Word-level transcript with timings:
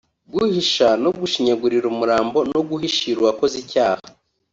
guhisha 0.33 0.87
no 1.03 1.09
gushinyagurira 1.19 1.85
umurambo 1.93 2.39
no 2.51 2.59
guhishira 2.69 3.17
uwakoze 3.21 3.55
icyaha 3.63 4.03